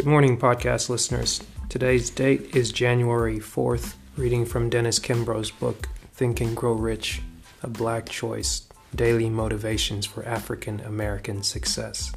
[0.00, 1.42] Good morning, podcast listeners.
[1.68, 7.20] Today's date is January 4th, reading from Dennis Kimbro's book, Think and Grow Rich
[7.62, 8.66] A Black Choice
[8.96, 12.14] Daily Motivations for African American Success.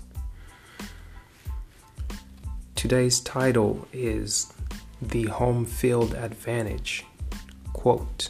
[2.73, 4.53] Today's title is
[5.01, 7.05] The Home Field Advantage.
[7.73, 8.29] Quote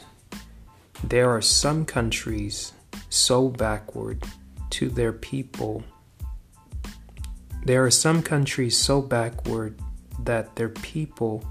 [1.03, 2.73] There are some countries
[3.09, 4.23] so backward
[4.71, 5.83] to their people
[7.65, 9.79] there are some countries so backward
[10.19, 11.43] that their people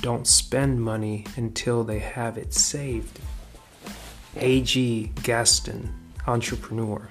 [0.00, 3.20] don't spend money until they have it saved.
[4.36, 5.12] A.G.
[5.22, 5.94] Gaston,
[6.26, 7.08] entrepreneur.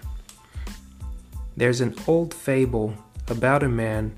[1.55, 2.95] There's an old fable
[3.27, 4.15] about a man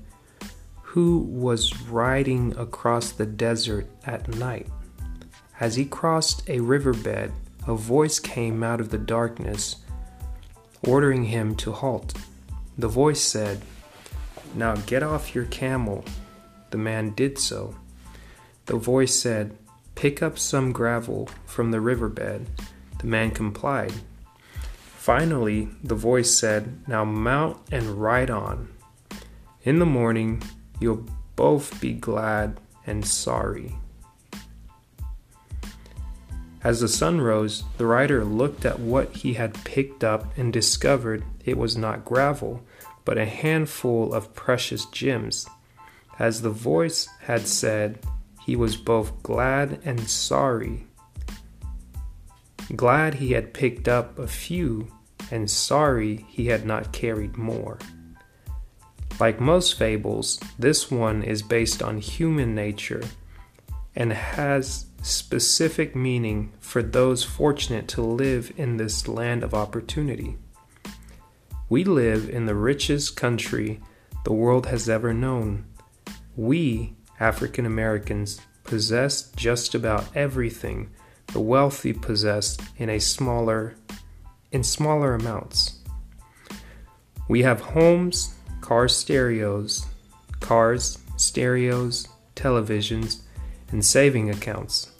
[0.82, 4.68] who was riding across the desert at night.
[5.60, 7.32] As he crossed a riverbed,
[7.66, 9.76] a voice came out of the darkness
[10.86, 12.14] ordering him to halt.
[12.76, 13.62] The voice said,
[14.54, 16.04] now get off your camel.
[16.70, 17.76] The man did so.
[18.66, 19.56] The voice said,
[19.94, 22.48] Pick up some gravel from the riverbed.
[22.98, 23.92] The man complied.
[24.96, 28.68] Finally, the voice said, Now mount and ride on.
[29.62, 30.42] In the morning,
[30.80, 33.76] you'll both be glad and sorry.
[36.62, 41.22] As the sun rose, the rider looked at what he had picked up and discovered
[41.44, 42.62] it was not gravel,
[43.04, 45.46] but a handful of precious gems.
[46.18, 47.98] As the voice had said,
[48.44, 50.86] he was both glad and sorry.
[52.74, 54.90] Glad he had picked up a few,
[55.30, 57.78] and sorry he had not carried more.
[59.20, 63.02] Like most fables, this one is based on human nature
[63.94, 70.36] and has specific meaning for those fortunate to live in this land of opportunity.
[71.68, 73.80] We live in the richest country
[74.24, 75.64] the world has ever known.
[76.36, 80.90] We, African Americans, possess just about everything
[81.28, 83.76] the wealthy possess in a smaller
[84.52, 85.78] in smaller amounts.
[87.28, 89.86] We have homes, car stereos,
[90.40, 93.22] cars, stereos, televisions,
[93.72, 94.92] and saving accounts,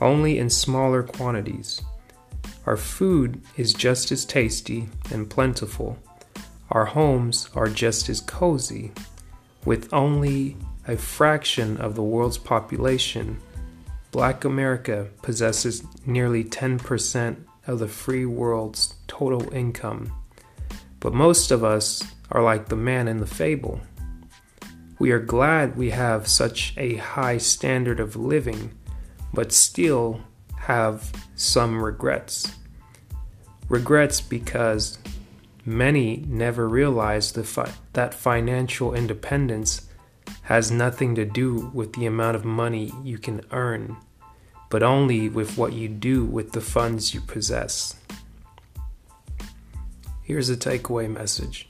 [0.00, 1.82] only in smaller quantities.
[2.66, 5.98] Our food is just as tasty and plentiful.
[6.70, 8.92] Our homes are just as cozy.
[9.64, 13.38] With only a fraction of the world's population,
[14.10, 17.36] Black America possesses nearly 10%
[17.66, 20.12] of the free world's total income.
[21.00, 23.80] But most of us are like the man in the fable.
[24.98, 28.72] We are glad we have such a high standard of living,
[29.32, 30.20] but still
[30.66, 32.54] have some regrets.
[33.68, 34.98] Regrets because
[35.66, 39.88] many never realize fi- that financial independence
[40.42, 43.96] has nothing to do with the amount of money you can earn,
[44.70, 47.96] but only with what you do with the funds you possess.
[50.22, 51.68] Here's a takeaway message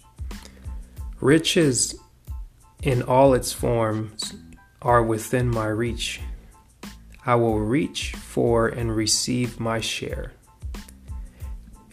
[1.21, 1.97] Riches
[2.83, 4.35] in all its forms
[4.83, 6.21] are within my reach.
[7.27, 10.33] I will reach for and receive my share.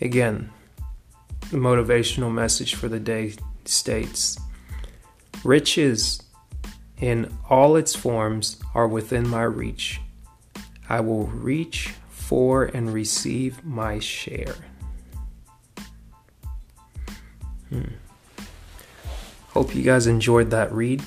[0.01, 0.51] Again,
[1.51, 4.37] the motivational message for the day states
[5.43, 6.21] Riches
[6.99, 9.99] in all its forms are within my reach.
[10.87, 14.55] I will reach for and receive my share.
[17.69, 17.83] Hmm.
[19.49, 21.01] Hope you guys enjoyed that read.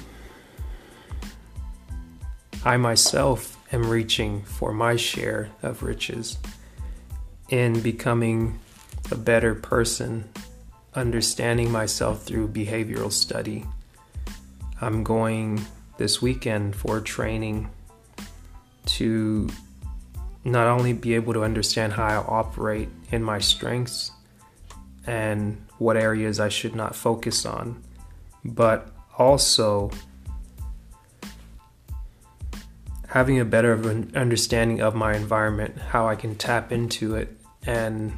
[2.64, 6.38] I myself am reaching for my share of riches
[7.48, 8.58] in becoming
[9.10, 10.30] a better person,
[10.94, 13.66] understanding myself through behavioral study.
[14.80, 15.66] I'm going
[15.98, 17.68] this weekend for training
[18.86, 19.48] to
[20.44, 24.12] not only be able to understand how I operate in my strengths
[25.06, 27.82] and what areas I should not focus on,
[28.44, 28.88] but
[29.18, 29.90] also
[33.14, 33.74] having a better
[34.16, 38.12] understanding of my environment, how I can tap into it and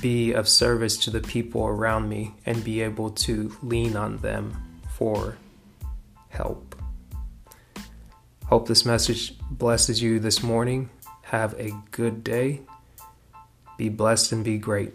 [0.00, 4.60] be of service to the people around me and be able to lean on them
[4.96, 5.36] for
[6.30, 6.74] help.
[8.46, 10.90] Hope this message blesses you this morning.
[11.22, 12.62] Have a good day.
[13.78, 14.94] Be blessed and be great.